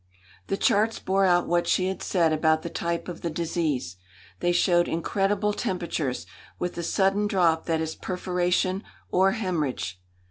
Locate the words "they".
4.39-4.51